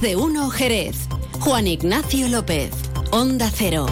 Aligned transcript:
De 0.00 0.14
uno 0.14 0.50
Jerez. 0.50 1.08
Juan 1.40 1.66
Ignacio 1.66 2.28
López. 2.28 2.70
Onda 3.12 3.50
Cero. 3.50 3.86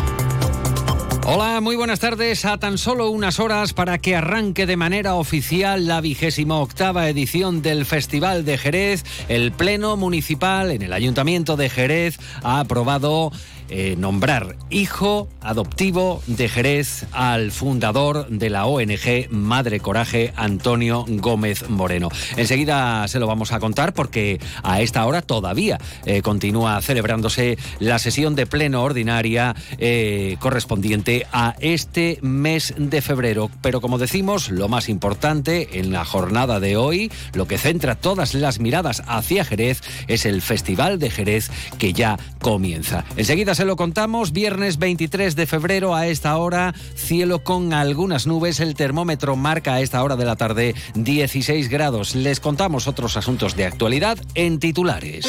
Hola, 1.26 1.62
muy 1.62 1.76
buenas 1.76 2.00
tardes. 2.00 2.44
A 2.44 2.58
tan 2.58 2.76
solo 2.76 3.08
unas 3.08 3.40
horas 3.40 3.72
para 3.72 3.96
que 3.96 4.14
arranque 4.14 4.66
de 4.66 4.76
manera 4.76 5.14
oficial 5.14 5.86
la 5.86 6.02
vigésima 6.02 6.58
octava 6.58 7.08
edición 7.08 7.62
del 7.62 7.86
Festival 7.86 8.44
de 8.44 8.58
Jerez, 8.58 9.04
el 9.28 9.50
Pleno 9.50 9.96
Municipal 9.96 10.70
en 10.70 10.82
el 10.82 10.92
Ayuntamiento 10.92 11.56
de 11.56 11.70
Jerez 11.70 12.18
ha 12.42 12.60
aprobado 12.60 13.32
eh, 13.68 13.96
nombrar 13.98 14.56
hijo 14.70 15.28
adoptivo 15.40 16.22
de 16.26 16.48
Jerez 16.48 17.06
al 17.12 17.50
fundador 17.50 18.28
de 18.28 18.50
la 18.50 18.66
ONG 18.66 19.30
Madre 19.30 19.80
Coraje, 19.80 20.32
Antonio 20.36 21.04
Gómez 21.08 21.68
Moreno. 21.68 22.08
Enseguida 22.36 23.06
se 23.08 23.18
lo 23.18 23.26
vamos 23.26 23.52
a 23.52 23.60
contar 23.60 23.94
porque 23.94 24.40
a 24.62 24.80
esta 24.80 25.06
hora 25.06 25.22
todavía 25.22 25.78
eh, 26.04 26.22
continúa 26.22 26.80
celebrándose 26.82 27.58
la 27.78 27.98
sesión 27.98 28.34
de 28.34 28.46
pleno 28.46 28.82
ordinaria 28.82 29.54
eh, 29.78 30.36
correspondiente 30.40 31.26
a 31.32 31.56
este 31.60 32.18
mes 32.22 32.74
de 32.76 33.00
febrero. 33.02 33.50
Pero 33.62 33.80
como 33.80 33.98
decimos, 33.98 34.50
lo 34.50 34.68
más 34.68 34.88
importante 34.88 35.78
en 35.78 35.92
la 35.92 36.04
jornada 36.04 36.60
de 36.60 36.76
hoy, 36.76 37.10
lo 37.32 37.46
que 37.46 37.58
centra 37.58 37.94
todas 37.94 38.34
las 38.34 38.60
miradas 38.60 39.02
hacia 39.06 39.44
Jerez, 39.44 39.80
es 40.08 40.26
el 40.26 40.42
Festival 40.42 40.98
de 40.98 41.10
Jerez 41.10 41.50
que 41.78 41.92
ya 41.92 42.18
comienza. 42.40 43.04
Enseguida 43.16 43.53
se 43.54 43.64
lo 43.64 43.76
contamos, 43.76 44.32
viernes 44.32 44.78
23 44.78 45.36
de 45.36 45.46
febrero 45.46 45.94
a 45.94 46.06
esta 46.06 46.36
hora, 46.36 46.74
cielo 46.94 47.44
con 47.44 47.72
algunas 47.72 48.26
nubes, 48.26 48.60
el 48.60 48.74
termómetro 48.74 49.36
marca 49.36 49.74
a 49.74 49.80
esta 49.80 50.02
hora 50.02 50.16
de 50.16 50.24
la 50.24 50.36
tarde 50.36 50.74
16 50.94 51.68
grados. 51.68 52.14
Les 52.14 52.40
contamos 52.40 52.88
otros 52.88 53.16
asuntos 53.16 53.56
de 53.56 53.66
actualidad 53.66 54.18
en 54.34 54.58
titulares. 54.58 55.26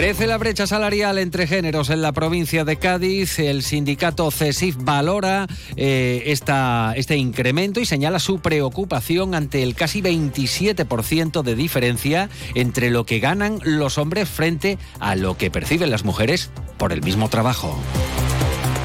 Crece 0.00 0.26
la 0.26 0.38
brecha 0.38 0.66
salarial 0.66 1.18
entre 1.18 1.46
géneros 1.46 1.90
en 1.90 2.00
la 2.00 2.12
provincia 2.12 2.64
de 2.64 2.76
Cádiz. 2.76 3.38
El 3.38 3.62
sindicato 3.62 4.30
CESIF 4.30 4.76
valora 4.78 5.46
eh, 5.76 6.22
esta, 6.24 6.94
este 6.96 7.18
incremento 7.18 7.80
y 7.80 7.84
señala 7.84 8.18
su 8.18 8.40
preocupación 8.40 9.34
ante 9.34 9.62
el 9.62 9.74
casi 9.74 10.00
27% 10.00 11.42
de 11.42 11.54
diferencia 11.54 12.30
entre 12.54 12.88
lo 12.88 13.04
que 13.04 13.20
ganan 13.20 13.58
los 13.62 13.98
hombres 13.98 14.26
frente 14.26 14.78
a 15.00 15.16
lo 15.16 15.36
que 15.36 15.50
perciben 15.50 15.90
las 15.90 16.06
mujeres 16.06 16.50
por 16.78 16.94
el 16.94 17.02
mismo 17.02 17.28
trabajo. 17.28 17.78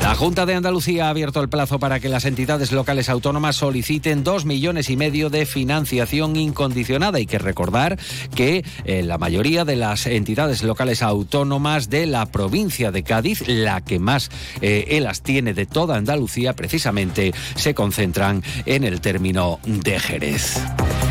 La 0.06 0.14
Junta 0.14 0.46
de 0.46 0.54
Andalucía 0.54 1.08
ha 1.08 1.10
abierto 1.10 1.42
el 1.42 1.50
plazo 1.50 1.80
para 1.80 2.00
que 2.00 2.10
las 2.10 2.26
entidades 2.26 2.72
locales 2.72 3.10
autónomas 3.10 3.56
soliciten 3.56 4.24
dos 4.24 4.46
millones 4.46 4.92
y 4.92 4.98
medio 4.98 5.32
de 5.32 5.48
financiación 5.48 6.36
incondicionada. 6.36 7.18
Hay 7.18 7.26
que 7.26 7.40
recordar 7.40 7.98
que 8.36 8.64
eh, 8.84 9.02
la 9.02 9.18
mayoría 9.18 9.66
de 9.66 9.76
las 9.76 10.06
entidades 10.06 10.62
locales 10.62 11.02
autónomas 11.02 11.90
de 11.90 12.06
la 12.06 12.28
provincia 12.28 12.92
de 12.92 13.02
Cádiz, 13.02 13.48
la 13.48 13.82
que 13.82 13.98
más 13.98 14.30
eh, 14.62 15.00
las 15.02 15.24
tiene 15.24 15.56
de 15.56 15.66
toda 15.66 15.98
Andalucía, 15.98 16.54
precisamente 16.54 17.34
se 17.56 17.74
concentran 17.74 18.44
en 18.68 18.84
el 18.84 19.02
término 19.02 19.60
de 19.66 20.00
Jerez. 20.00 20.62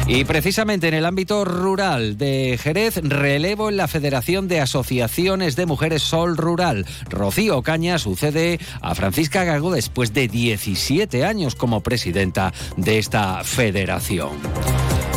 Y 0.07 0.25
precisamente 0.25 0.89
en 0.89 0.95
el 0.95 1.07
ámbito 1.07 1.47
rural 1.47 2.19
de 2.19 2.59
Jerez, 2.63 2.97
relevo 3.03 3.71
en 3.71 3.79
la 3.79 3.89
Federación 3.89 4.49
de 4.49 4.61
Asociaciones 4.61 5.57
de 5.57 5.65
Mujeres 5.65 6.03
Sol 6.03 6.37
Rural. 6.37 6.85
Rocío 7.09 7.63
Caña 7.63 7.99
sucede 7.99 8.61
a 8.83 8.95
Francisca 8.95 9.45
Gago 9.45 9.73
después 9.73 10.13
de 10.13 10.29
17 10.29 11.25
años 11.25 11.55
como 11.55 11.81
presidenta 11.81 12.53
de 12.77 12.99
esta 12.99 13.43
federación. 13.45 14.33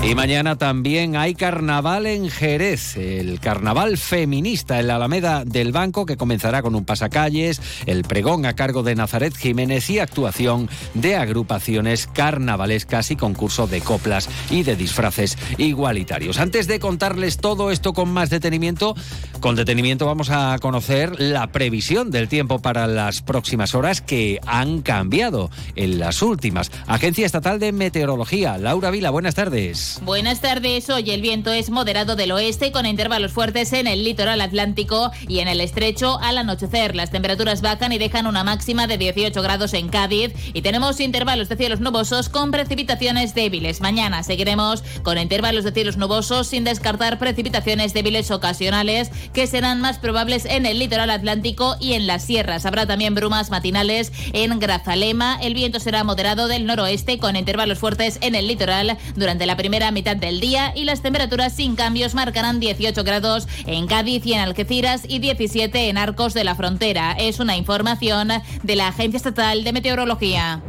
Y 0.03 0.15
mañana 0.15 0.57
también 0.57 1.17
hay 1.17 1.35
carnaval 1.35 2.05
en 2.05 2.29
Jerez, 2.29 2.95
el 2.95 3.41
carnaval 3.41 3.97
feminista 3.97 4.79
en 4.79 4.87
la 4.87 4.95
Alameda 4.95 5.43
del 5.43 5.73
Banco 5.73 6.05
que 6.05 6.15
comenzará 6.15 6.61
con 6.61 6.75
un 6.75 6.85
pasacalles, 6.85 7.61
el 7.85 8.03
pregón 8.03 8.45
a 8.45 8.53
cargo 8.53 8.83
de 8.83 8.95
Nazaret 8.95 9.35
Jiménez 9.35 9.89
y 9.89 9.99
actuación 9.99 10.69
de 10.93 11.17
agrupaciones 11.17 12.07
carnavalescas 12.07 13.11
y 13.11 13.17
concurso 13.17 13.67
de 13.67 13.81
coplas 13.81 14.29
y 14.49 14.63
de 14.63 14.77
disfraces 14.77 15.37
igualitarios. 15.57 16.39
Antes 16.39 16.67
de 16.67 16.79
contarles 16.79 17.37
todo 17.37 17.69
esto 17.69 17.91
con 17.91 18.09
más 18.09 18.29
detenimiento, 18.29 18.95
con 19.41 19.57
detenimiento 19.57 20.05
vamos 20.05 20.29
a 20.29 20.57
conocer 20.59 21.19
la 21.19 21.47
previsión 21.47 22.11
del 22.11 22.29
tiempo 22.29 22.59
para 22.59 22.87
las 22.87 23.21
próximas 23.21 23.75
horas 23.75 24.01
que 24.01 24.39
han 24.45 24.81
cambiado 24.83 25.49
en 25.75 25.99
las 25.99 26.21
últimas. 26.21 26.71
Agencia 26.85 27.25
Estatal 27.25 27.59
de 27.59 27.73
Meteorología, 27.73 28.57
Laura 28.57 28.89
Vila, 28.89 29.09
buenas 29.09 29.35
tardes. 29.35 29.86
Buenas 30.01 30.41
tardes. 30.41 30.89
Hoy 30.89 31.11
el 31.11 31.21
viento 31.21 31.51
es 31.51 31.69
moderado 31.69 32.15
del 32.15 32.31
oeste 32.31 32.71
con 32.71 32.85
intervalos 32.85 33.31
fuertes 33.31 33.73
en 33.73 33.87
el 33.87 34.03
litoral 34.03 34.41
atlántico 34.41 35.11
y 35.27 35.39
en 35.39 35.47
el 35.47 35.61
estrecho 35.61 36.19
al 36.21 36.37
anochecer. 36.37 36.95
Las 36.95 37.11
temperaturas 37.11 37.61
bajan 37.61 37.91
y 37.91 37.97
dejan 37.97 38.27
una 38.27 38.43
máxima 38.43 38.87
de 38.87 38.97
18 38.97 39.41
grados 39.41 39.73
en 39.73 39.89
Cádiz 39.89 40.33
y 40.53 40.61
tenemos 40.61 40.99
intervalos 40.99 41.49
de 41.49 41.57
cielos 41.57 41.79
nubosos 41.79 42.29
con 42.29 42.51
precipitaciones 42.51 43.33
débiles. 43.33 43.81
Mañana 43.81 44.23
seguiremos 44.23 44.83
con 45.03 45.17
intervalos 45.17 45.63
de 45.63 45.71
cielos 45.71 45.97
nubosos 45.97 46.47
sin 46.47 46.63
descartar 46.63 47.17
precipitaciones 47.19 47.93
débiles 47.93 48.29
ocasionales 48.31 49.11
que 49.33 49.47
serán 49.47 49.81
más 49.81 49.99
probables 49.99 50.45
en 50.45 50.65
el 50.65 50.79
litoral 50.79 51.09
atlántico 51.09 51.77
y 51.79 51.93
en 51.93 52.07
las 52.07 52.23
sierras. 52.23 52.65
Habrá 52.65 52.85
también 52.85 53.15
brumas 53.15 53.49
matinales 53.49 54.11
en 54.33 54.59
Grazalema. 54.59 55.39
El 55.41 55.53
viento 55.53 55.79
será 55.79 56.03
moderado 56.03 56.47
del 56.47 56.65
noroeste 56.65 57.19
con 57.19 57.35
intervalos 57.35 57.79
fuertes 57.79 58.17
en 58.21 58.35
el 58.35 58.47
litoral 58.47 58.97
durante 59.15 59.45
la 59.45 59.55
primera 59.55 59.76
mitad 59.91 60.15
del 60.17 60.39
día 60.39 60.73
y 60.75 60.83
las 60.83 61.01
temperaturas 61.01 61.53
sin 61.53 61.75
cambios 61.75 62.13
marcarán 62.13 62.59
18 62.59 63.03
grados 63.03 63.47
en 63.65 63.87
Cádiz 63.87 64.25
y 64.25 64.33
en 64.33 64.39
Algeciras 64.39 65.03
y 65.07 65.19
17 65.19 65.89
en 65.89 65.97
Arcos 65.97 66.33
de 66.33 66.43
la 66.43 66.55
Frontera. 66.55 67.13
Es 67.13 67.39
una 67.39 67.55
información 67.55 68.29
de 68.63 68.75
la 68.75 68.87
Agencia 68.87 69.17
Estatal 69.17 69.63
de 69.63 69.73
Meteorología. 69.73 70.61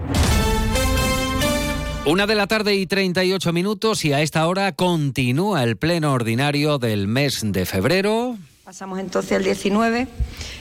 Una 2.04 2.26
de 2.26 2.34
la 2.34 2.46
tarde 2.46 2.74
y 2.74 2.86
38 2.86 3.52
minutos 3.52 4.04
y 4.04 4.12
a 4.12 4.22
esta 4.22 4.46
hora 4.46 4.72
continúa 4.72 5.62
el 5.64 5.76
pleno 5.76 6.12
ordinario 6.12 6.78
del 6.78 7.06
mes 7.06 7.40
de 7.42 7.66
febrero. 7.66 8.38
Pasamos 8.69 8.99
entonces 8.99 9.33
al 9.33 9.45
19 9.45 10.06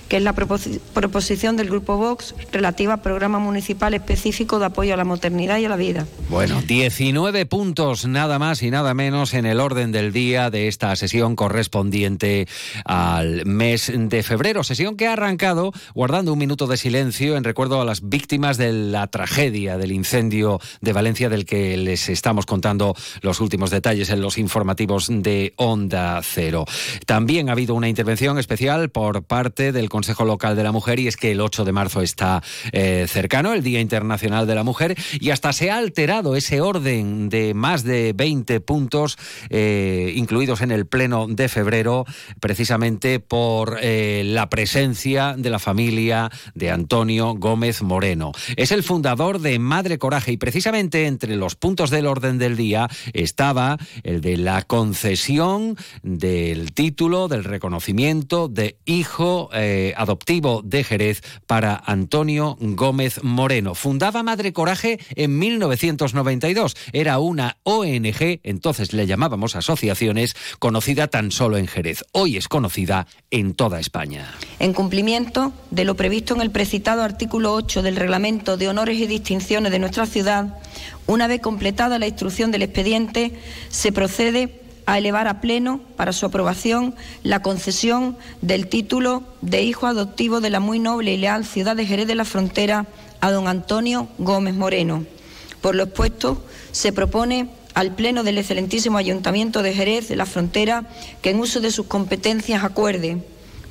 que 0.08 0.18
es 0.18 0.24
la 0.24 0.34
proposición 0.34 1.58
del 1.58 1.70
Grupo 1.70 1.98
Vox 1.98 2.34
relativa 2.52 2.94
al 2.94 3.02
programa 3.02 3.40
municipal 3.40 3.94
específico 3.94 4.60
de 4.60 4.66
apoyo 4.66 4.94
a 4.94 4.98
la 4.98 5.04
maternidad 5.04 5.58
y 5.60 5.66
a 5.66 5.70
la 5.70 5.76
vida. 5.76 6.08
Bueno, 6.30 6.62
19 6.62 7.46
puntos 7.46 8.06
nada 8.08 8.40
más 8.40 8.64
y 8.64 8.72
nada 8.72 8.94
menos 8.94 9.34
en 9.34 9.46
el 9.46 9.60
orden 9.60 9.92
del 9.92 10.14
día 10.14 10.50
de 10.50 10.68
esta 10.68 10.96
sesión 10.96 11.36
correspondiente 11.36 12.48
al 12.86 13.46
mes 13.46 13.92
de 13.94 14.24
febrero. 14.24 14.64
Sesión 14.64 14.96
que 14.96 15.08
ha 15.08 15.14
arrancado 15.14 15.74
guardando 15.94 16.32
un 16.32 16.40
minuto 16.40 16.68
de 16.68 16.78
silencio 16.78 17.36
en 17.36 17.44
recuerdo 17.44 17.82
a 17.82 17.86
las 17.86 18.08
víctimas 18.08 18.58
de 18.58 18.72
la 18.72 19.08
tragedia 19.08 19.78
del 19.78 19.92
incendio 19.92 20.60
de 20.82 20.94
Valencia 20.94 21.30
del 21.30 21.46
que 21.46 21.76
les 21.76 22.08
estamos 22.08 22.46
contando 22.46 22.96
los 23.22 23.42
últimos 23.42 23.72
detalles 23.72 24.10
en 24.10 24.22
los 24.22 24.38
informativos 24.38 25.08
de 25.10 25.54
Onda 25.58 26.22
Cero. 26.24 26.66
También 27.06 27.50
ha 27.50 27.54
habido 27.54 27.76
una 27.76 27.90
intervención 27.98 28.38
especial 28.38 28.92
por 28.92 29.24
parte 29.24 29.72
del 29.72 29.90
Consejo 29.90 30.24
Local 30.24 30.56
de 30.56 30.62
la 30.62 30.72
Mujer 30.72 31.00
y 31.00 31.08
es 31.08 31.18
que 31.18 31.32
el 31.32 31.42
8 31.42 31.66
de 31.66 31.72
marzo 31.72 32.04
está 32.04 32.44
eh, 32.72 33.08
cercano, 33.10 33.54
el 33.54 33.64
Día 33.64 33.82
Internacional 33.82 34.46
de 34.46 34.54
la 34.54 34.64
Mujer, 34.64 34.96
y 35.20 35.32
hasta 35.32 35.52
se 35.52 35.72
ha 35.72 35.78
alterado 35.78 36.36
ese 36.36 36.62
orden 36.62 37.28
de 37.28 37.56
más 37.56 37.84
de 37.84 38.14
20 38.14 38.60
puntos 38.60 39.18
eh, 39.50 40.14
incluidos 40.16 40.62
en 40.62 40.70
el 40.70 40.86
Pleno 40.86 41.26
de 41.28 41.50
febrero, 41.50 42.06
precisamente 42.40 43.20
por 43.20 43.80
eh, 43.82 44.22
la 44.24 44.48
presencia 44.48 45.34
de 45.36 45.50
la 45.50 45.58
familia 45.58 46.30
de 46.54 46.70
Antonio 46.70 47.34
Gómez 47.34 47.82
Moreno. 47.82 48.32
Es 48.58 48.72
el 48.72 48.84
fundador 48.84 49.40
de 49.40 49.58
Madre 49.58 49.98
Coraje 49.98 50.34
y 50.34 50.38
precisamente 50.38 51.08
entre 51.08 51.36
los 51.36 51.56
puntos 51.56 51.90
del 51.90 52.06
orden 52.06 52.38
del 52.38 52.58
día 52.58 52.90
estaba 53.14 53.80
el 54.04 54.22
de 54.22 54.38
la 54.38 54.62
concesión 54.62 55.76
del 56.04 56.74
título, 56.74 57.28
del 57.28 57.44
reconocimiento 57.44 57.87
de 57.88 58.78
hijo 58.86 59.50
adoptivo 59.96 60.62
de 60.62 60.84
Jerez 60.84 61.22
para 61.46 61.82
Antonio 61.86 62.58
Gómez 62.60 63.24
Moreno. 63.24 63.76
Fundaba 63.76 64.24
Madre 64.24 64.52
Coraje 64.52 65.00
en 65.16 65.40
1992. 65.40 66.76
Era 66.92 67.20
una 67.20 67.58
ONG, 67.64 68.42
entonces 68.44 68.92
le 68.92 69.08
llamábamos 69.08 69.56
asociaciones, 69.56 70.36
conocida 70.60 71.08
tan 71.08 71.32
solo 71.32 71.58
en 71.58 71.68
Jerez. 71.68 72.04
Hoy 72.12 72.36
es 72.36 72.50
conocida 72.50 73.08
en 73.32 73.54
toda 73.54 73.80
España. 73.80 74.34
En 74.60 74.74
cumplimiento 74.74 75.54
de 75.72 75.86
lo 75.86 75.96
previsto 75.96 76.36
en 76.36 76.42
el 76.42 76.52
precitado 76.52 77.04
artículo 77.04 77.54
8 77.54 77.84
del 77.84 77.96
Reglamento 77.96 78.58
de 78.58 78.68
Honores 78.68 79.00
y 79.00 79.08
Distinciones 79.08 79.72
de 79.72 79.80
nuestra 79.80 80.06
ciudad, 80.06 80.60
una 81.08 81.28
vez 81.28 81.40
completada 81.40 82.00
la 82.00 82.08
instrucción 82.08 82.52
del 82.52 82.64
expediente, 82.64 83.32
se 83.70 83.94
procede 83.94 84.67
a 84.88 84.98
elevar 84.98 85.28
a 85.28 85.42
pleno 85.42 85.82
para 85.98 86.14
su 86.14 86.26
aprobación 86.26 86.96
la 87.22 87.42
concesión 87.42 88.18
del 88.42 88.68
título 88.68 89.24
de 89.42 89.62
hijo 89.62 89.86
adoptivo 89.86 90.40
de 90.40 90.50
la 90.50 90.62
muy 90.62 90.80
noble 90.80 91.14
y 91.14 91.18
leal 91.18 91.46
ciudad 91.46 91.76
de 91.76 91.86
Jerez 91.86 92.08
de 92.08 92.16
la 92.16 92.26
Frontera 92.26 92.88
a 93.20 93.30
don 93.30 93.50
Antonio 93.50 94.08
Gómez 94.18 94.56
Moreno. 94.56 95.06
Por 95.60 95.76
lo 95.76 95.84
expuesto, 95.84 96.42
se 96.72 96.94
propone 96.94 97.50
al 97.74 97.96
Pleno 97.96 98.24
del 98.24 98.38
excelentísimo 98.38 98.98
Ayuntamiento 98.98 99.62
de 99.62 99.74
Jerez 99.74 100.08
de 100.08 100.16
la 100.16 100.26
Frontera 100.26 100.86
que 101.22 101.32
en 101.32 101.42
uso 101.42 101.60
de 101.60 101.72
sus 101.72 101.88
competencias 101.88 102.64
acuerde. 102.64 103.18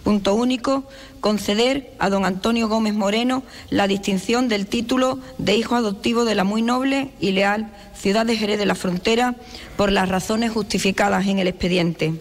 Punto 0.07 0.37
único, 0.37 0.85
conceder 1.19 1.91
a 1.99 2.11
don 2.11 2.25
Antonio 2.25 2.69
Gómez 2.69 2.95
Moreno 2.95 3.43
la 3.71 3.89
distinción 3.89 4.47
del 4.47 4.69
título 4.69 5.19
de 5.39 5.57
hijo 5.57 5.75
adoptivo 5.75 6.25
de 6.25 6.37
la 6.37 6.45
muy 6.45 6.63
noble 6.63 7.11
y 7.19 7.33
leal 7.33 7.73
ciudad 7.93 8.25
de 8.25 8.37
Jerez 8.37 8.57
de 8.57 8.67
la 8.67 8.77
Frontera 8.77 9.35
por 9.77 9.91
las 9.91 10.09
razones 10.09 10.53
justificadas 10.53 11.27
en 11.27 11.41
el 11.41 11.49
expediente. 11.49 12.15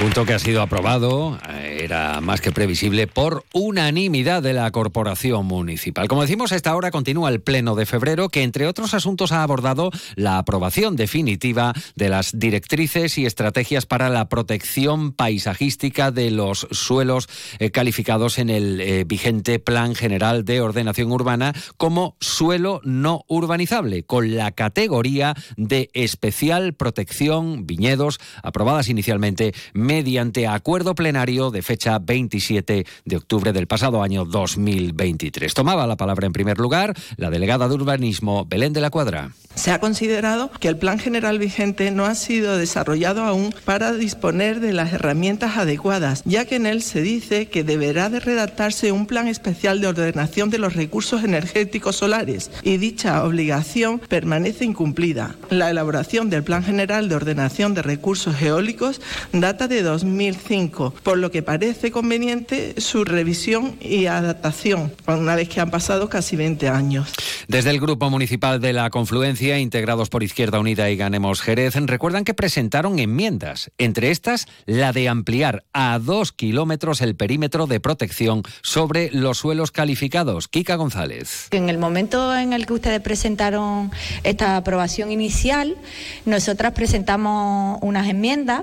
Punto 0.00 0.24
que 0.24 0.34
ha 0.34 0.38
sido 0.38 0.62
aprobado, 0.62 1.36
eh, 1.50 1.71
era 1.80 2.20
más 2.20 2.40
que 2.40 2.52
previsible, 2.52 3.06
por 3.06 3.44
unanimidad 3.52 4.42
de 4.42 4.52
la 4.52 4.70
Corporación 4.70 5.46
Municipal. 5.46 6.08
Como 6.08 6.22
decimos, 6.22 6.52
a 6.52 6.56
esta 6.56 6.74
hora 6.76 6.90
continúa 6.90 7.30
el 7.30 7.40
Pleno 7.40 7.74
de 7.74 7.86
febrero, 7.86 8.28
que 8.28 8.42
entre 8.42 8.66
otros 8.66 8.94
asuntos 8.94 9.32
ha 9.32 9.42
abordado 9.42 9.90
la 10.14 10.38
aprobación 10.38 10.96
definitiva 10.96 11.72
de 11.96 12.08
las 12.08 12.38
directrices 12.38 13.18
y 13.18 13.26
estrategias 13.26 13.86
para 13.86 14.08
la 14.08 14.28
protección 14.28 15.12
paisajística 15.12 16.10
de 16.10 16.30
los 16.30 16.66
suelos 16.70 17.28
eh, 17.58 17.70
calificados 17.70 18.38
en 18.38 18.50
el 18.50 18.80
eh, 18.80 19.04
vigente 19.04 19.58
Plan 19.58 19.94
General 19.94 20.44
de 20.44 20.60
Ordenación 20.60 21.10
Urbana 21.12 21.54
como 21.76 22.16
suelo 22.20 22.80
no 22.84 23.24
urbanizable, 23.28 24.04
con 24.04 24.36
la 24.36 24.52
categoría 24.52 25.34
de 25.56 25.90
especial 25.94 26.74
protección 26.74 27.66
viñedos, 27.66 28.20
aprobadas 28.42 28.88
inicialmente 28.88 29.54
mediante 29.72 30.46
acuerdo 30.46 30.94
plenario 30.94 31.50
de 31.50 31.61
fecha 31.62 31.98
27 31.98 32.86
de 33.04 33.16
octubre 33.16 33.52
del 33.52 33.66
pasado 33.66 34.02
año 34.02 34.24
2023. 34.24 35.54
Tomaba 35.54 35.86
la 35.86 35.96
palabra 35.96 36.26
en 36.26 36.32
primer 36.32 36.58
lugar 36.58 36.94
la 37.16 37.30
delegada 37.30 37.68
de 37.68 37.74
urbanismo 37.74 38.44
Belén 38.46 38.72
de 38.72 38.80
la 38.80 38.90
Cuadra. 38.90 39.32
Se 39.54 39.70
ha 39.70 39.78
considerado 39.78 40.50
que 40.60 40.68
el 40.68 40.76
plan 40.76 40.98
general 40.98 41.38
vigente 41.38 41.90
no 41.90 42.06
ha 42.06 42.14
sido 42.14 42.56
desarrollado 42.56 43.22
aún 43.22 43.54
para 43.64 43.92
disponer 43.92 44.60
de 44.60 44.72
las 44.72 44.92
herramientas 44.92 45.56
adecuadas, 45.56 46.22
ya 46.24 46.46
que 46.46 46.56
en 46.56 46.66
él 46.66 46.82
se 46.82 47.02
dice 47.02 47.46
que 47.46 47.62
deberá 47.62 48.08
de 48.08 48.20
redactarse 48.20 48.92
un 48.92 49.06
plan 49.06 49.28
especial 49.28 49.80
de 49.80 49.88
ordenación 49.88 50.50
de 50.50 50.58
los 50.58 50.74
recursos 50.74 51.22
energéticos 51.22 51.96
solares 51.96 52.50
y 52.62 52.78
dicha 52.78 53.24
obligación 53.24 53.98
permanece 53.98 54.64
incumplida. 54.64 55.36
La 55.50 55.70
elaboración 55.70 56.30
del 56.30 56.44
plan 56.44 56.64
general 56.64 57.08
de 57.08 57.16
ordenación 57.16 57.74
de 57.74 57.82
recursos 57.82 58.40
eólicos 58.40 59.00
data 59.32 59.68
de 59.68 59.82
2005, 59.82 60.94
por 61.02 61.18
lo 61.18 61.30
que 61.30 61.42
parece 61.42 61.90
conveniente 61.90 62.80
su 62.80 63.04
revisión 63.04 63.76
y 63.80 64.06
adaptación, 64.06 64.92
una 65.06 65.36
vez 65.36 65.48
que 65.48 65.60
han 65.60 65.70
pasado 65.70 66.08
casi 66.08 66.36
20 66.36 66.68
años. 66.68 67.12
Desde 67.48 67.70
el 67.70 67.80
Grupo 67.80 68.08
Municipal 68.08 68.60
de 68.60 68.72
la 68.72 68.88
Confluencia, 68.90 69.41
integrados 69.42 70.08
por 70.08 70.22
Izquierda 70.22 70.60
Unida 70.60 70.88
y 70.88 70.96
Ganemos 70.96 71.40
Jerez, 71.42 71.74
recuerdan 71.74 72.24
que 72.24 72.32
presentaron 72.32 72.98
enmiendas, 73.00 73.72
entre 73.76 74.10
estas 74.10 74.46
la 74.66 74.92
de 74.92 75.08
ampliar 75.08 75.64
a 75.72 75.98
dos 75.98 76.30
kilómetros 76.32 77.00
el 77.00 77.16
perímetro 77.16 77.66
de 77.66 77.80
protección 77.80 78.42
sobre 78.62 79.10
los 79.10 79.38
suelos 79.38 79.72
calificados. 79.72 80.46
Kika 80.46 80.76
González. 80.76 81.48
En 81.50 81.68
el 81.68 81.78
momento 81.78 82.34
en 82.36 82.52
el 82.52 82.66
que 82.66 82.74
ustedes 82.74 83.00
presentaron 83.00 83.90
esta 84.22 84.56
aprobación 84.56 85.10
inicial, 85.10 85.76
nosotras 86.24 86.72
presentamos 86.72 87.78
unas 87.82 88.08
enmiendas 88.08 88.62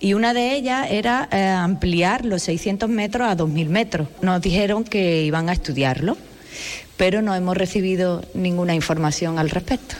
y 0.00 0.14
una 0.14 0.32
de 0.32 0.54
ellas 0.54 0.88
era 0.90 1.28
eh, 1.30 1.48
ampliar 1.48 2.24
los 2.24 2.42
600 2.44 2.88
metros 2.88 3.28
a 3.28 3.36
2.000 3.36 3.68
metros. 3.68 4.08
Nos 4.22 4.40
dijeron 4.40 4.84
que 4.84 5.22
iban 5.22 5.50
a 5.50 5.52
estudiarlo 5.52 6.16
pero 6.96 7.22
no 7.22 7.34
hemos 7.34 7.56
recibido 7.56 8.22
ninguna 8.34 8.74
información 8.74 9.38
al 9.38 9.50
respecto. 9.50 9.94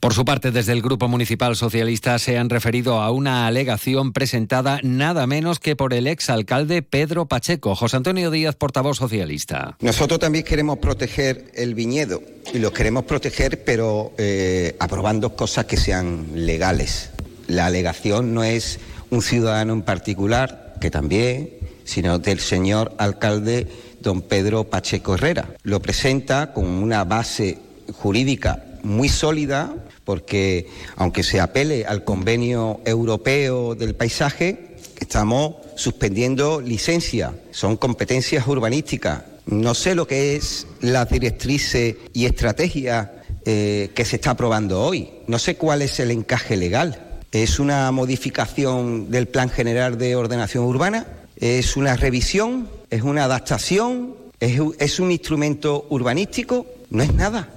Por 0.00 0.14
su 0.14 0.24
parte, 0.24 0.50
desde 0.50 0.72
el 0.72 0.82
Grupo 0.82 1.08
Municipal 1.08 1.54
Socialista 1.56 2.18
se 2.18 2.38
han 2.38 2.50
referido 2.50 3.00
a 3.00 3.10
una 3.10 3.46
alegación 3.46 4.12
presentada 4.12 4.80
nada 4.82 5.26
menos 5.26 5.60
que 5.60 5.76
por 5.76 5.94
el 5.94 6.06
exalcalde 6.06 6.82
Pedro 6.82 7.26
Pacheco. 7.26 7.74
José 7.74 7.98
Antonio 7.98 8.30
Díaz, 8.30 8.56
portavoz 8.56 8.98
socialista. 8.98 9.76
Nosotros 9.80 10.18
también 10.18 10.44
queremos 10.44 10.78
proteger 10.78 11.50
el 11.54 11.74
viñedo 11.74 12.22
y 12.52 12.58
lo 12.58 12.72
queremos 12.72 13.04
proteger, 13.04 13.64
pero 13.64 14.12
eh, 14.18 14.76
aprobando 14.80 15.36
cosas 15.36 15.66
que 15.66 15.76
sean 15.76 16.26
legales. 16.34 17.10
La 17.46 17.66
alegación 17.66 18.34
no 18.34 18.44
es 18.44 18.80
un 19.10 19.22
ciudadano 19.22 19.72
en 19.74 19.82
particular, 19.82 20.74
que 20.80 20.90
también, 20.90 21.50
sino 21.84 22.18
del 22.18 22.40
señor 22.40 22.94
alcalde 22.98 23.68
don 24.02 24.22
Pedro 24.22 24.64
Pacheco 24.64 25.14
Herrera. 25.14 25.48
Lo 25.62 25.80
presenta 25.80 26.52
con 26.52 26.66
una 26.66 27.04
base 27.04 27.58
jurídica 27.92 28.64
muy 28.82 29.08
sólida, 29.08 29.74
porque 30.04 30.68
aunque 30.96 31.22
se 31.22 31.40
apele 31.40 31.86
al 31.86 32.04
convenio 32.04 32.80
europeo 32.84 33.74
del 33.74 33.94
paisaje, 33.94 34.76
estamos 34.98 35.56
suspendiendo 35.76 36.60
licencia, 36.60 37.34
son 37.50 37.76
competencias 37.76 38.46
urbanísticas. 38.46 39.22
No 39.46 39.74
sé 39.74 39.94
lo 39.94 40.06
que 40.06 40.36
es 40.36 40.66
las 40.80 41.08
directrices 41.10 41.96
y 42.12 42.26
estrategia 42.26 43.12
eh, 43.44 43.90
que 43.94 44.04
se 44.04 44.16
está 44.16 44.30
aprobando 44.32 44.80
hoy. 44.82 45.10
No 45.26 45.38
sé 45.38 45.56
cuál 45.56 45.82
es 45.82 45.98
el 45.98 46.10
encaje 46.10 46.56
legal. 46.56 47.20
¿Es 47.32 47.58
una 47.58 47.90
modificación 47.90 49.10
del 49.10 49.26
Plan 49.26 49.48
General 49.48 49.98
de 49.98 50.14
Ordenación 50.16 50.64
Urbana? 50.64 51.06
¿Es 51.36 51.76
una 51.76 51.96
revisión? 51.96 52.68
¿Es 52.92 53.00
una 53.00 53.24
adaptación? 53.24 54.14
¿Es, 54.38 55.00
un 55.00 55.10
instrumento 55.10 55.86
urbanístico? 55.88 56.66
No 56.90 57.02
es 57.02 57.14
nada. 57.14 57.48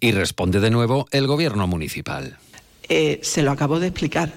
Y 0.00 0.12
responde 0.12 0.60
de 0.60 0.70
nuevo 0.70 1.06
el 1.10 1.26
Gobierno 1.26 1.66
municipal. 1.66 2.38
Eh, 2.88 3.20
se 3.22 3.42
lo 3.42 3.50
acabo 3.50 3.80
de 3.80 3.88
explicar. 3.88 4.32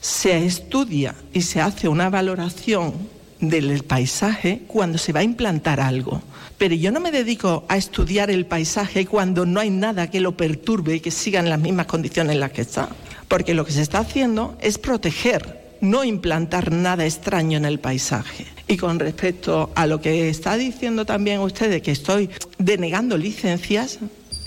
Se 0.00 0.44
estudia 0.44 1.14
y 1.32 1.42
se 1.42 1.60
hace 1.60 1.86
una 1.86 2.10
valoración 2.10 2.92
del 3.38 3.84
paisaje 3.84 4.62
cuando 4.66 4.98
se 4.98 5.12
va 5.12 5.20
a 5.20 5.22
implantar 5.22 5.78
algo. 5.78 6.20
Pero 6.58 6.74
yo 6.74 6.90
no 6.90 6.98
me 6.98 7.12
dedico 7.12 7.64
a 7.68 7.76
estudiar 7.76 8.32
el 8.32 8.46
paisaje 8.46 9.06
cuando 9.06 9.46
no 9.46 9.60
hay 9.60 9.70
nada 9.70 10.10
que 10.10 10.18
lo 10.18 10.36
perturbe 10.36 10.96
y 10.96 11.00
que 11.00 11.12
siga 11.12 11.38
en 11.38 11.48
las 11.48 11.60
mismas 11.60 11.86
condiciones 11.86 12.34
en 12.34 12.40
las 12.40 12.50
que 12.50 12.62
está 12.62 12.88
porque 13.32 13.54
lo 13.54 13.64
que 13.64 13.72
se 13.72 13.80
está 13.80 14.00
haciendo 14.00 14.58
es 14.60 14.76
proteger, 14.76 15.61
no 15.82 16.04
implantar 16.04 16.72
nada 16.72 17.04
extraño 17.04 17.58
en 17.58 17.66
el 17.66 17.78
paisaje. 17.78 18.46
Y 18.68 18.78
con 18.78 18.98
respecto 18.98 19.70
a 19.74 19.86
lo 19.86 20.00
que 20.00 20.30
está 20.30 20.56
diciendo 20.56 21.04
también 21.04 21.40
usted 21.40 21.68
de 21.68 21.82
que 21.82 21.90
estoy 21.90 22.30
denegando 22.56 23.18
licencias, 23.18 23.98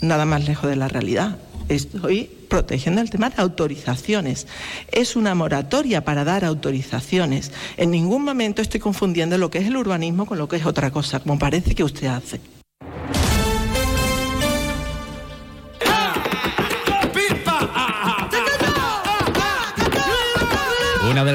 nada 0.02 0.26
más 0.26 0.48
lejos 0.48 0.70
de 0.70 0.78
la 0.78 0.88
realidad. 0.88 1.38
Estoy 1.68 2.30
protegiendo 2.50 3.02
el 3.02 3.10
tema 3.10 3.30
de 3.30 3.42
autorizaciones. 3.42 4.48
Es 4.92 5.16
una 5.16 5.36
moratoria 5.36 6.06
para 6.06 6.24
dar 6.24 6.46
autorizaciones. 6.46 7.52
En 7.76 7.92
ningún 7.92 8.24
momento 8.24 8.62
estoy 8.62 8.80
confundiendo 8.80 9.38
lo 9.38 9.52
que 9.52 9.58
es 9.58 9.68
el 9.68 9.76
urbanismo 9.78 10.26
con 10.26 10.38
lo 10.38 10.48
que 10.48 10.56
es 10.56 10.66
otra 10.66 10.90
cosa, 10.92 11.20
como 11.20 11.38
parece 11.38 11.76
que 11.76 11.84
usted 11.84 12.08
hace. 12.08 12.40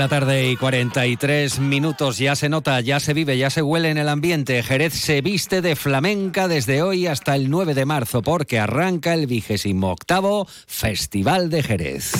La 0.01 0.09
tarde 0.09 0.51
y 0.51 0.57
43 0.57 1.61
minutos. 1.61 2.17
Ya 2.17 2.35
se 2.35 2.49
nota, 2.49 2.81
ya 2.81 3.01
se 3.01 3.13
vive, 3.13 3.37
ya 3.37 3.51
se 3.51 3.61
huele 3.61 3.91
en 3.91 3.99
el 3.99 4.09
ambiente. 4.09 4.63
Jerez 4.63 4.95
se 4.95 5.21
viste 5.21 5.61
de 5.61 5.77
flamenca 5.77 6.49
desde 6.49 6.81
hoy 6.81 7.07
hasta 7.07 7.37
el 7.37 7.51
9 7.51 7.75
de 7.75 7.85
marzo 7.85 8.23
porque 8.23 8.59
arranca 8.59 9.13
el 9.13 9.27
vigésimo 9.27 9.91
octavo 9.93 10.49
Festival 10.67 11.51
de 11.51 11.63
Jerez. 11.63 12.13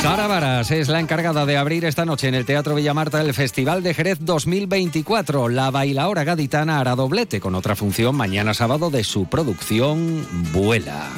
Sara 0.00 0.26
Varas 0.26 0.70
es 0.70 0.88
la 0.88 1.00
encargada 1.00 1.44
de 1.44 1.58
abrir 1.58 1.84
esta 1.84 2.06
noche 2.06 2.28
en 2.28 2.34
el 2.34 2.46
Teatro 2.46 2.74
Villamarta 2.74 3.20
el 3.20 3.34
Festival 3.34 3.82
de 3.82 3.92
Jerez 3.92 4.18
2024. 4.22 5.50
La 5.50 5.70
bailaora 5.70 6.24
gaditana 6.24 6.80
hará 6.80 6.96
doblete 6.96 7.38
con 7.38 7.54
otra 7.54 7.76
función 7.76 8.16
mañana 8.16 8.54
sábado 8.54 8.88
de 8.88 9.04
su 9.04 9.26
producción 9.26 10.26
Vuela. 10.54 11.10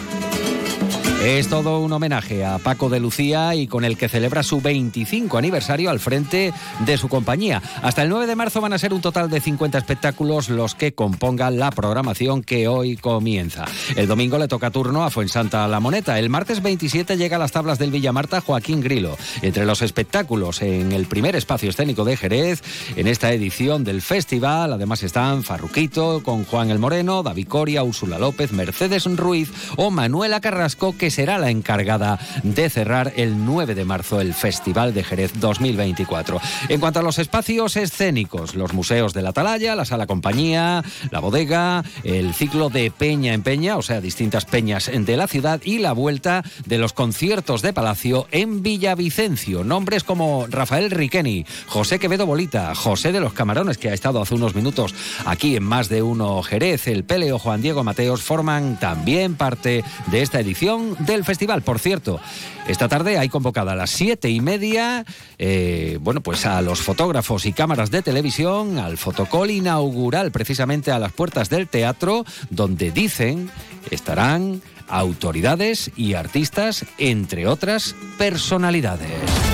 Es 1.25 1.49
todo 1.49 1.81
un 1.81 1.91
homenaje 1.91 2.45
a 2.45 2.59
Paco 2.59 2.91
de 2.91 3.01
Lucía 3.01 3.55
y 3.55 3.67
con 3.67 3.87
el 3.87 3.97
que 3.97 4.11
celebra 4.11 4.43
su 4.43 4.61
25 4.61 5.39
aniversario 5.39 5.89
al 5.89 5.99
frente 5.99 6.53
de 6.85 6.99
su 6.99 7.09
compañía. 7.09 7.63
Hasta 7.83 8.03
el 8.03 8.11
9 8.11 8.27
de 8.27 8.37
marzo 8.37 8.61
van 8.61 8.75
a 8.75 8.79
ser 8.79 8.93
un 8.93 9.01
total 9.01 9.31
de 9.31 9.41
50 9.41 9.79
espectáculos 9.79 10.51
los 10.51 10.75
que 10.75 10.93
compongan 10.93 11.59
la 11.59 11.71
programación 11.71 12.43
que 12.43 12.69
hoy 12.69 12.99
comienza. 12.99 13.65
El 13.97 14.07
domingo 14.07 14.37
le 14.37 14.49
toca 14.49 14.71
turno 14.71 15.03
a 15.03 15.09
Fuensanta 15.09 15.67
La 15.67 15.81
Moneta. 15.81 16.19
El 16.19 16.29
martes 16.29 16.63
27 16.63 17.17
llega 17.17 17.37
a 17.37 17.41
las 17.41 17.53
tablas 17.53 17.79
del 17.79 17.91
Villamarta 17.91 18.43
Joaquín 18.43 18.83
Grilo. 18.83 19.17
Entre 19.41 19.65
los 19.65 19.81
espectáculos 19.81 20.61
en 20.61 20.93
el 20.93 21.07
primer 21.07 21.37
espacio 21.37 21.71
escénico 21.71 22.05
de 22.05 22.19
Jerez, 22.19 22.63
en 22.97 23.07
esta 23.07 23.33
edición 23.33 23.83
del 23.83 24.03
festival, 24.03 24.75
además 24.75 25.03
están 25.03 25.43
Farruquito 25.43 26.23
con 26.23 26.45
Juan 26.45 26.71
el 26.71 26.79
Moreno, 26.79 27.23
David 27.23 27.49
Coria, 27.49 27.83
Úrsula 27.83 28.19
López, 28.19 28.53
Mercedes 28.53 29.07
Ruiz 29.17 29.51
o 29.77 29.91
Manuela 29.91 30.43
Carrasco 30.43 30.95
que 30.95 31.14
será 31.15 31.39
la 31.39 31.51
encargada 31.51 32.19
de 32.43 32.69
cerrar 32.69 33.13
el 33.15 33.45
9 33.45 33.77
de 33.77 33.85
marzo 33.85 34.21
el 34.21 34.35
Festival 34.35 34.93
de 34.93 35.05
Jerez 35.05 35.31
2024. 35.39 36.41
En 36.69 36.81
cuanto 36.81 36.99
a 36.99 37.03
los 37.03 37.21
espacios 37.21 37.77
escénicos, 37.77 38.57
los 38.57 38.73
museos 38.73 39.15
de 39.15 39.23
la 39.23 39.29
Atalaya, 39.29 39.77
la 39.77 39.85
Sala 39.85 40.09
Compañía, 40.09 40.83
la 41.13 41.21
Bodega, 41.21 41.85
el 42.03 42.35
ciclo 42.35 42.69
de 42.69 42.91
Peña 42.91 43.33
en 43.33 43.45
Peña, 43.45 43.77
o 43.77 43.83
sea, 43.83 44.01
distintas 44.01 44.45
peñas 44.45 44.91
de 44.93 45.17
la 45.17 45.29
ciudad 45.29 45.61
y 45.65 45.79
la 45.79 45.93
vuelta 45.93 46.43
de 46.67 46.79
los 46.79 46.93
conciertos 46.93 47.63
de 47.63 47.73
Palacio 47.73 48.27
en 48.33 48.65
Villavicencio. 48.65 49.63
Nombres 49.63 50.03
como 50.03 50.49
Rafael 50.49 50.91
Riqueni, 50.91 51.47
José 51.67 52.01
Quevedo 52.01 52.27
Bolita, 52.27 52.75
José 52.75 53.13
de 53.13 53.21
los 53.21 53.35
Camarones, 53.35 53.79
que 53.79 53.91
ha 53.91 53.95
estado 53.95 54.21
hace 54.21 54.35
unos 54.35 54.57
minutos 54.57 54.97
aquí 55.27 55.55
en 55.55 55.63
más 55.63 55.89
de 55.89 56.03
uno 56.03 56.43
Jerez, 56.43 56.89
el 56.89 57.05
Peleo 57.05 57.39
Juan 57.39 57.63
Diego 57.63 57.85
Mateos, 57.85 58.23
forman 58.23 58.81
también 58.81 59.37
parte 59.37 59.85
de 60.09 60.23
esta 60.23 60.41
edición 60.41 60.97
del 61.07 61.25
festival. 61.25 61.63
Por 61.63 61.79
cierto, 61.79 62.21
esta 62.67 62.89
tarde 62.89 63.19
hay 63.19 63.29
convocada 63.29 63.73
a 63.73 63.77
las 63.77 63.91
siete 63.91 64.31
y 64.31 64.41
media, 64.41 65.05
eh, 65.39 65.99
bueno, 66.01 66.21
pues 66.21 66.47
a 66.47 66.63
los 66.63 66.81
fotógrafos 66.81 67.47
y 67.47 67.53
cámaras 67.53 67.91
de 67.91 68.03
televisión, 68.03 68.79
al 68.79 68.99
fotocall 68.99 69.51
inaugural, 69.51 70.33
precisamente 70.33 70.91
a 70.91 70.99
las 70.99 71.13
puertas 71.13 71.49
del 71.51 71.69
teatro, 71.69 72.25
donde 72.51 72.91
dicen 72.91 73.51
estarán 73.91 74.63
autoridades 74.89 75.91
y 75.97 76.15
artistas, 76.15 76.85
entre 76.99 77.47
otras 77.47 77.95
personalidades. 78.19 79.54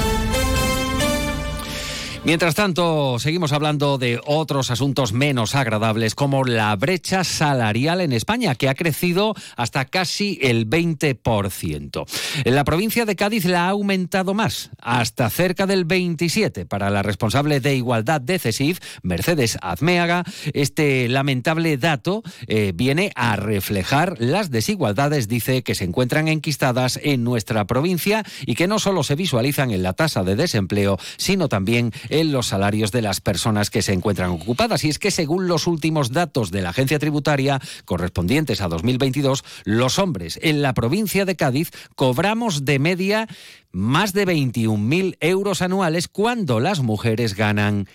Mientras 2.22 2.54
tanto, 2.54 3.18
seguimos 3.18 3.50
hablando 3.52 3.96
de 3.96 4.20
otros 4.26 4.70
asuntos 4.70 5.14
menos 5.14 5.54
agradables, 5.54 6.14
como 6.14 6.44
la 6.44 6.76
brecha 6.76 7.24
salarial 7.24 8.02
en 8.02 8.12
España, 8.12 8.54
que 8.56 8.68
ha 8.68 8.74
crecido 8.74 9.34
hasta 9.56 9.86
casi 9.86 10.38
el 10.42 10.68
20%. 10.68 12.04
En 12.44 12.54
la 12.54 12.64
provincia 12.64 13.06
de 13.06 13.16
Cádiz 13.16 13.46
la 13.46 13.64
ha 13.64 13.70
aumentado 13.70 14.34
más, 14.34 14.68
hasta 14.78 15.30
cerca 15.30 15.66
del 15.66 15.88
27%. 15.88 16.68
Para 16.68 16.90
la 16.90 17.02
responsable 17.02 17.58
de 17.58 17.76
igualdad 17.76 18.20
de 18.20 18.38
CESIF, 18.38 18.80
Mercedes 19.02 19.56
Azmeaga, 19.62 20.24
este 20.52 21.08
lamentable 21.08 21.78
dato 21.78 22.22
eh, 22.46 22.72
viene 22.74 23.12
a 23.14 23.36
reflejar 23.36 24.16
las 24.18 24.50
desigualdades, 24.50 25.26
dice, 25.26 25.62
que 25.62 25.74
se 25.74 25.84
encuentran 25.84 26.28
enquistadas 26.28 27.00
en 27.02 27.24
nuestra 27.24 27.66
provincia 27.66 28.24
y 28.44 28.56
que 28.56 28.68
no 28.68 28.78
solo 28.78 29.04
se 29.04 29.14
visualizan 29.14 29.70
en 29.70 29.82
la 29.82 29.94
tasa 29.94 30.22
de 30.22 30.36
desempleo, 30.36 30.98
sino 31.16 31.48
también 31.48 31.92
en 32.10 32.32
los 32.32 32.48
salarios 32.48 32.92
de 32.92 33.02
las 33.02 33.20
personas 33.20 33.70
que 33.70 33.82
se 33.82 33.92
encuentran 33.92 34.30
ocupadas. 34.30 34.84
Y 34.84 34.88
es 34.90 34.98
que 34.98 35.10
según 35.10 35.48
los 35.48 35.66
últimos 35.66 36.12
datos 36.12 36.50
de 36.50 36.62
la 36.62 36.70
agencia 36.70 36.98
tributaria 36.98 37.60
correspondientes 37.84 38.60
a 38.60 38.68
2022, 38.68 39.44
los 39.64 39.98
hombres 39.98 40.38
en 40.42 40.62
la 40.62 40.74
provincia 40.74 41.24
de 41.24 41.36
Cádiz 41.36 41.70
cobramos 41.94 42.64
de 42.64 42.78
media 42.78 43.28
más 43.72 44.12
de 44.12 44.26
21.000 44.26 45.16
euros 45.20 45.62
anuales 45.62 46.08
cuando 46.08 46.60
las 46.60 46.80
mujeres 46.80 47.34
ganan 47.34 47.86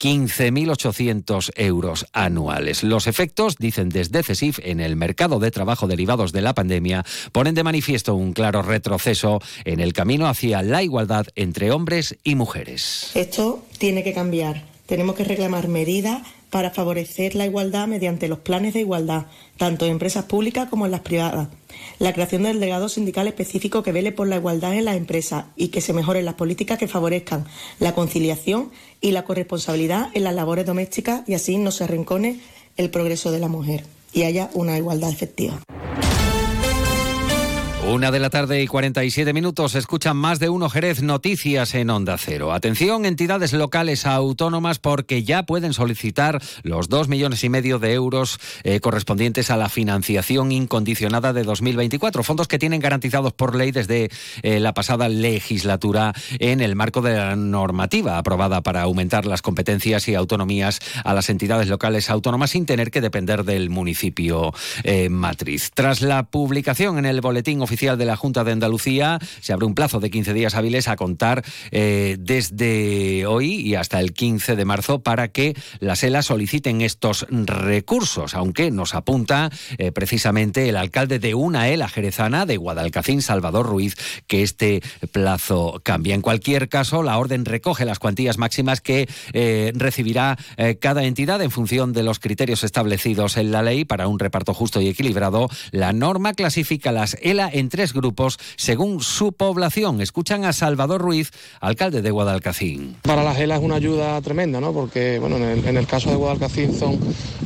15.800 0.00 1.50
euros 1.56 2.06
anuales. 2.12 2.82
Los 2.82 3.06
efectos, 3.06 3.56
dicen 3.58 3.88
desde 3.88 4.22
CESIF, 4.22 4.58
en 4.62 4.80
el 4.80 4.96
mercado 4.96 5.38
de 5.38 5.50
trabajo 5.50 5.86
derivados 5.86 6.32
de 6.32 6.42
la 6.42 6.54
pandemia, 6.54 7.04
ponen 7.32 7.54
de 7.54 7.64
manifiesto 7.64 8.14
un 8.14 8.32
claro 8.32 8.62
retroceso 8.62 9.40
en 9.64 9.80
el 9.80 9.92
camino 9.92 10.26
hacia 10.26 10.62
la 10.62 10.82
igualdad 10.82 11.26
entre 11.34 11.70
hombres 11.70 12.16
y 12.22 12.34
mujeres. 12.34 13.10
Esto 13.14 13.64
tiene 13.78 14.02
que 14.02 14.12
cambiar. 14.12 14.64
Tenemos 14.86 15.16
que 15.16 15.24
reclamar 15.24 15.68
medidas 15.68 16.22
para 16.54 16.70
favorecer 16.70 17.34
la 17.34 17.46
igualdad 17.46 17.88
mediante 17.88 18.28
los 18.28 18.38
planes 18.38 18.74
de 18.74 18.80
igualdad, 18.80 19.26
tanto 19.56 19.86
en 19.86 19.90
empresas 19.90 20.26
públicas 20.26 20.68
como 20.68 20.84
en 20.84 20.92
las 20.92 21.00
privadas. 21.00 21.48
La 21.98 22.12
creación 22.12 22.44
del 22.44 22.60
delegado 22.60 22.88
sindical 22.88 23.26
específico 23.26 23.82
que 23.82 23.90
vele 23.90 24.12
por 24.12 24.28
la 24.28 24.36
igualdad 24.36 24.72
en 24.74 24.84
las 24.84 24.96
empresas 24.96 25.46
y 25.56 25.68
que 25.68 25.80
se 25.80 25.92
mejoren 25.92 26.24
las 26.24 26.34
políticas 26.34 26.78
que 26.78 26.86
favorezcan 26.86 27.44
la 27.80 27.92
conciliación 27.92 28.70
y 29.00 29.10
la 29.10 29.24
corresponsabilidad 29.24 30.10
en 30.14 30.22
las 30.22 30.36
labores 30.36 30.64
domésticas 30.64 31.28
y 31.28 31.34
así 31.34 31.58
no 31.58 31.72
se 31.72 31.82
arrincone 31.82 32.38
el 32.76 32.88
progreso 32.88 33.32
de 33.32 33.40
la 33.40 33.48
mujer 33.48 33.84
y 34.12 34.22
haya 34.22 34.48
una 34.54 34.78
igualdad 34.78 35.10
efectiva. 35.10 35.60
Una 37.86 38.10
de 38.10 38.18
la 38.18 38.30
tarde 38.30 38.62
y 38.62 38.66
47 38.66 39.34
minutos. 39.34 39.74
Escuchan 39.74 40.16
más 40.16 40.38
de 40.38 40.48
uno 40.48 40.70
Jerez 40.70 41.02
Noticias 41.02 41.74
en 41.74 41.90
Onda 41.90 42.16
Cero. 42.16 42.54
Atención, 42.54 43.04
entidades 43.04 43.52
locales 43.52 44.06
autónomas, 44.06 44.78
porque 44.78 45.22
ya 45.22 45.42
pueden 45.42 45.74
solicitar 45.74 46.42
los 46.62 46.88
dos 46.88 47.08
millones 47.08 47.44
y 47.44 47.50
medio 47.50 47.78
de 47.78 47.92
euros 47.92 48.40
eh, 48.62 48.80
correspondientes 48.80 49.50
a 49.50 49.58
la 49.58 49.68
financiación 49.68 50.50
incondicionada 50.50 51.34
de 51.34 51.42
2024. 51.44 52.22
Fondos 52.24 52.48
que 52.48 52.58
tienen 52.58 52.80
garantizados 52.80 53.34
por 53.34 53.54
ley 53.54 53.70
desde 53.70 54.10
eh, 54.42 54.60
la 54.60 54.72
pasada 54.72 55.10
legislatura 55.10 56.14
en 56.38 56.62
el 56.62 56.76
marco 56.76 57.02
de 57.02 57.14
la 57.14 57.36
normativa 57.36 58.16
aprobada 58.16 58.62
para 58.62 58.80
aumentar 58.80 59.26
las 59.26 59.42
competencias 59.42 60.08
y 60.08 60.14
autonomías 60.14 60.80
a 61.04 61.12
las 61.12 61.28
entidades 61.28 61.68
locales 61.68 62.08
autónomas 62.08 62.50
sin 62.50 62.64
tener 62.64 62.90
que 62.90 63.02
depender 63.02 63.44
del 63.44 63.68
municipio 63.68 64.54
eh, 64.84 65.10
matriz. 65.10 65.70
Tras 65.74 66.00
la 66.00 66.22
publicación 66.22 66.98
en 66.98 67.04
el 67.04 67.20
boletín 67.20 67.60
oficial 67.60 67.73
oficial 67.74 67.98
de 67.98 68.04
la 68.04 68.16
Junta 68.16 68.44
de 68.44 68.52
Andalucía, 68.52 69.18
se 69.40 69.52
abre 69.52 69.66
un 69.66 69.74
plazo 69.74 69.98
de 69.98 70.08
15 70.08 70.32
días 70.32 70.54
hábiles 70.54 70.86
a 70.86 70.94
contar 70.94 71.44
eh, 71.72 72.16
desde 72.20 73.26
hoy 73.26 73.56
y 73.56 73.74
hasta 73.74 73.98
el 73.98 74.12
15 74.12 74.54
de 74.54 74.64
marzo 74.64 75.02
para 75.02 75.28
que 75.28 75.56
las 75.80 76.04
ELA 76.04 76.22
soliciten 76.22 76.80
estos 76.80 77.26
recursos, 77.30 78.34
aunque 78.34 78.70
nos 78.70 78.94
apunta 78.94 79.50
eh, 79.78 79.90
precisamente 79.90 80.68
el 80.68 80.76
alcalde 80.76 81.18
de 81.18 81.34
una 81.34 81.68
ELA 81.68 81.88
jerezana 81.88 82.46
de 82.46 82.56
Guadalcacín, 82.56 83.22
Salvador 83.22 83.66
Ruiz, 83.66 83.96
que 84.28 84.44
este 84.44 84.80
plazo 85.10 85.80
cambia. 85.82 86.14
En 86.14 86.22
cualquier 86.22 86.68
caso, 86.68 87.02
la 87.02 87.18
orden 87.18 87.44
recoge 87.44 87.84
las 87.84 87.98
cuantías 87.98 88.38
máximas 88.38 88.80
que 88.80 89.08
eh, 89.32 89.72
recibirá 89.74 90.38
cada 90.80 91.04
entidad 91.04 91.42
en 91.42 91.50
función 91.50 91.92
de 91.92 92.04
los 92.04 92.20
criterios 92.20 92.62
establecidos 92.62 93.36
en 93.36 93.50
la 93.50 93.62
ley 93.62 93.84
para 93.84 94.06
un 94.06 94.20
reparto 94.20 94.54
justo 94.54 94.80
y 94.80 94.88
equilibrado. 94.88 95.48
La 95.72 95.92
norma 95.92 96.34
clasifica 96.34 96.92
las 96.92 97.16
ELA 97.20 97.50
en 97.52 97.63
tres 97.68 97.92
grupos 97.92 98.38
según 98.56 99.00
su 99.00 99.32
población. 99.32 100.00
Escuchan 100.00 100.44
a 100.44 100.52
Salvador 100.52 101.00
Ruiz, 101.00 101.30
alcalde 101.60 102.02
de 102.02 102.10
Guadalcacín. 102.10 102.96
Para 103.02 103.24
la 103.24 103.34
GELA 103.34 103.56
es 103.56 103.62
una 103.62 103.76
ayuda 103.76 104.20
tremenda, 104.22 104.60
¿no? 104.60 104.72
porque 104.72 105.18
bueno, 105.18 105.36
en 105.36 105.76
el, 105.76 105.86
caso 105.86 106.10
de 106.10 106.16
Guadalcacín 106.16 106.78
son 106.78 106.98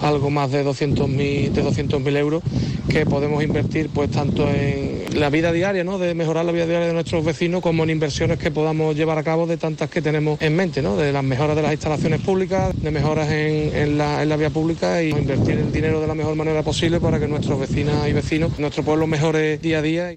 algo 0.02 0.30
más 0.30 0.50
de 0.50 0.64
200.000 0.64 1.50
de 1.50 1.62
200 1.62 2.02
euros 2.16 2.42
que 2.88 3.04
podemos 3.04 3.42
invertir 3.42 3.90
pues 3.90 4.10
tanto 4.10 4.48
en 4.48 4.98
la 5.14 5.30
vida 5.30 5.52
diaria, 5.52 5.84
¿no? 5.84 5.98
de 5.98 6.14
mejorar 6.14 6.44
la 6.44 6.52
vida 6.52 6.66
diaria 6.66 6.86
de 6.86 6.92
nuestros 6.92 7.24
vecinos, 7.24 7.60
como 7.62 7.84
en 7.84 7.90
inversiones 7.90 8.38
que 8.38 8.50
podamos 8.50 8.94
llevar 8.94 9.18
a 9.18 9.22
cabo 9.22 9.46
de 9.46 9.56
tantas 9.56 9.90
que 9.90 10.02
tenemos 10.02 10.40
en 10.40 10.54
mente, 10.56 10.82
¿no? 10.82 10.96
de 10.96 11.12
las 11.12 11.24
mejoras 11.24 11.56
de 11.56 11.62
las 11.62 11.72
instalaciones 11.72 12.20
públicas, 12.20 12.74
de 12.80 12.90
mejoras 12.90 13.30
en, 13.30 13.98
la, 13.98 14.22
en 14.22 14.28
la 14.28 14.36
vía 14.36 14.50
pública 14.50 15.02
y 15.02 15.10
invertir 15.10 15.58
el 15.58 15.72
dinero 15.72 16.00
de 16.00 16.06
la 16.06 16.14
mejor 16.14 16.34
manera 16.34 16.62
posible 16.62 17.00
para 17.00 17.18
que 17.18 17.28
nuestros 17.28 17.58
vecinas 17.58 18.08
y 18.08 18.12
vecinos, 18.12 18.58
nuestro 18.58 18.82
pueblo 18.82 19.06
mejore 19.06 19.58
día 19.58 19.78
a 19.78 19.82
día. 19.82 20.07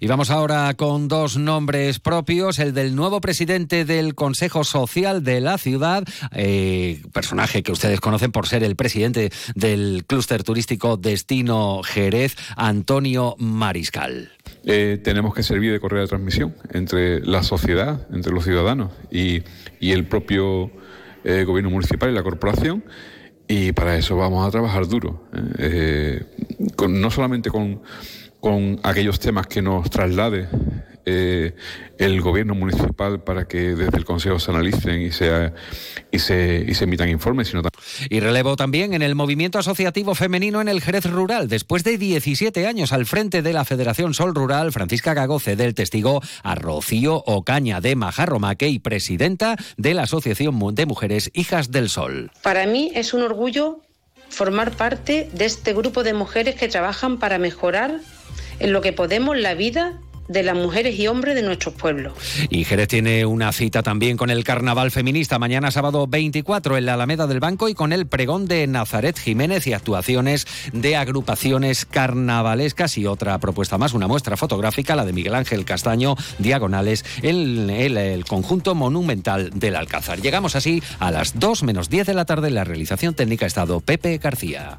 Y 0.00 0.06
vamos 0.06 0.30
ahora 0.30 0.72
con 0.74 1.08
dos 1.08 1.36
nombres 1.36 1.98
propios, 2.00 2.58
el 2.58 2.72
del 2.74 2.94
nuevo 2.96 3.20
presidente 3.20 3.84
del 3.84 4.14
Consejo 4.14 4.64
Social 4.64 5.22
de 5.22 5.40
la 5.40 5.58
ciudad, 5.58 6.04
eh, 6.32 7.02
personaje 7.12 7.62
que 7.62 7.72
ustedes 7.72 8.00
conocen 8.00 8.32
por 8.32 8.46
ser 8.46 8.64
el 8.64 8.76
presidente 8.76 9.30
del 9.54 10.04
clúster 10.06 10.42
turístico 10.42 10.96
Destino 10.96 11.82
Jerez, 11.82 12.36
Antonio 12.56 13.36
Mariscal. 13.38 14.32
Eh, 14.64 14.98
tenemos 15.02 15.34
que 15.34 15.42
servir 15.42 15.72
de 15.72 15.80
correa 15.80 16.02
de 16.02 16.08
transmisión 16.08 16.54
entre 16.72 17.20
la 17.20 17.42
sociedad, 17.42 18.06
entre 18.12 18.32
los 18.32 18.44
ciudadanos 18.44 18.92
y, 19.10 19.42
el 19.80 20.06
propio 20.06 20.70
eh, 21.24 21.44
gobierno 21.44 21.70
municipal 21.70 22.10
y 22.10 22.14
la 22.14 22.22
corporación. 22.22 22.84
Y 23.48 23.70
para 23.72 23.96
eso 23.96 24.16
vamos 24.16 24.46
a 24.46 24.50
trabajar 24.50 24.88
duro, 24.88 25.22
no 26.88 27.10
solamente 27.12 27.48
con 27.48 27.80
con 28.46 28.78
aquellos 28.84 29.18
temas 29.18 29.48
que 29.48 29.60
nos 29.60 29.90
traslade 29.90 30.46
eh, 31.04 31.52
el 31.98 32.20
gobierno 32.20 32.54
municipal 32.54 33.20
para 33.24 33.48
que 33.48 33.74
desde 33.74 33.96
el 33.96 34.04
Consejo 34.04 34.38
se 34.38 34.52
analicen 34.52 35.02
y, 35.02 35.10
sea, 35.10 35.52
y, 36.12 36.20
se, 36.20 36.64
y 36.64 36.72
se 36.74 36.84
emitan 36.84 37.08
informes. 37.08 37.48
Sino 37.48 37.62
y 38.08 38.20
relevo 38.20 38.54
también 38.54 38.94
en 38.94 39.02
el 39.02 39.16
movimiento 39.16 39.58
asociativo 39.58 40.14
femenino 40.14 40.60
en 40.60 40.68
el 40.68 40.80
Jerez 40.80 41.10
Rural. 41.10 41.48
Después 41.48 41.82
de 41.82 41.98
17 41.98 42.68
años 42.68 42.92
al 42.92 43.06
frente 43.06 43.42
de 43.42 43.52
la 43.52 43.64
Federación 43.64 44.14
Sol 44.14 44.32
Rural, 44.32 44.70
Francisca 44.70 45.12
Gagoce 45.12 45.56
del 45.56 45.74
testigo 45.74 46.22
a 46.44 46.54
Rocío 46.54 47.24
Ocaña 47.26 47.80
de 47.80 47.96
Majarromaque 47.96 48.68
y 48.68 48.78
presidenta 48.78 49.56
de 49.76 49.94
la 49.94 50.02
Asociación 50.02 50.56
de 50.72 50.86
Mujeres 50.86 51.32
Hijas 51.34 51.72
del 51.72 51.88
Sol. 51.88 52.30
Para 52.42 52.64
mí 52.66 52.92
es 52.94 53.12
un 53.12 53.22
orgullo 53.22 53.80
formar 54.28 54.70
parte 54.76 55.28
de 55.32 55.46
este 55.46 55.72
grupo 55.72 56.04
de 56.04 56.14
mujeres 56.14 56.54
que 56.54 56.68
trabajan 56.68 57.18
para 57.18 57.38
mejorar 57.38 58.00
en 58.58 58.72
lo 58.72 58.80
que 58.80 58.92
podemos 58.92 59.36
la 59.36 59.54
vida 59.54 60.00
de 60.28 60.42
las 60.42 60.56
mujeres 60.56 60.98
y 60.98 61.06
hombres 61.06 61.34
de 61.34 61.42
nuestros 61.42 61.74
pueblos. 61.74 62.12
Y 62.50 62.64
Jerez 62.64 62.88
tiene 62.88 63.26
una 63.26 63.52
cita 63.52 63.82
también 63.82 64.16
con 64.16 64.30
el 64.30 64.44
Carnaval 64.44 64.90
Feminista 64.90 65.38
mañana 65.38 65.70
sábado 65.70 66.06
24 66.06 66.76
en 66.76 66.86
la 66.86 66.94
Alameda 66.94 67.26
del 67.26 67.40
Banco 67.40 67.68
y 67.68 67.74
con 67.74 67.92
el 67.92 68.06
pregón 68.06 68.46
de 68.46 68.66
Nazaret 68.66 69.18
Jiménez 69.18 69.66
y 69.66 69.72
actuaciones 69.72 70.46
de 70.72 70.96
agrupaciones 70.96 71.84
carnavalescas 71.84 72.98
y 72.98 73.06
otra 73.06 73.38
propuesta 73.38 73.78
más, 73.78 73.94
una 73.94 74.08
muestra 74.08 74.36
fotográfica, 74.36 74.96
la 74.96 75.04
de 75.04 75.12
Miguel 75.12 75.34
Ángel 75.34 75.64
Castaño, 75.64 76.16
Diagonales, 76.38 77.04
en 77.22 77.70
el, 77.70 78.24
conjunto 78.24 78.74
monumental 78.74 79.50
del 79.54 79.76
Alcázar. 79.76 80.20
Llegamos 80.20 80.56
así 80.56 80.82
a 80.98 81.10
las 81.10 81.38
2 81.38 81.62
menos 81.62 81.88
10 81.88 82.06
de 82.06 82.14
la 82.14 82.24
tarde. 82.24 82.50
La 82.50 82.64
realización 82.64 83.14
técnica 83.14 83.46
estado 83.46 83.80
Pepe 83.80 84.18
García. 84.18 84.78